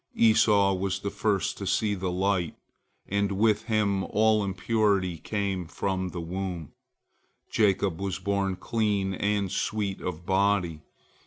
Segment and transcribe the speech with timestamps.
[0.15, 2.55] Esau was the first to see the light,
[3.07, 6.71] and with him all impurity came from the womb;
[7.51, 10.81] Jacob was born clean and sweet of body.